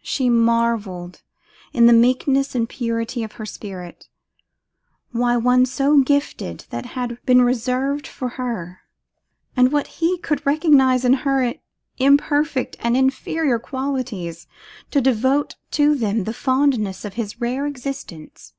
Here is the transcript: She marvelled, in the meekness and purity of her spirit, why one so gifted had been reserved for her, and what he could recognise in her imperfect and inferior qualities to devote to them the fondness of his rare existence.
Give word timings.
She 0.00 0.30
marvelled, 0.30 1.20
in 1.74 1.84
the 1.84 1.92
meekness 1.92 2.54
and 2.54 2.66
purity 2.66 3.22
of 3.22 3.32
her 3.32 3.44
spirit, 3.44 4.08
why 5.12 5.36
one 5.36 5.66
so 5.66 6.00
gifted 6.00 6.62
had 6.72 7.18
been 7.26 7.42
reserved 7.42 8.06
for 8.06 8.26
her, 8.40 8.80
and 9.54 9.70
what 9.70 9.86
he 10.00 10.16
could 10.16 10.46
recognise 10.46 11.04
in 11.04 11.12
her 11.28 11.52
imperfect 11.98 12.76
and 12.80 12.96
inferior 12.96 13.58
qualities 13.58 14.46
to 14.92 15.02
devote 15.02 15.56
to 15.72 15.94
them 15.94 16.24
the 16.24 16.32
fondness 16.32 17.04
of 17.04 17.12
his 17.20 17.38
rare 17.42 17.66
existence. 17.66 18.54